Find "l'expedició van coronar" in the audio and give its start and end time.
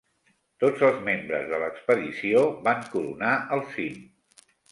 1.65-3.35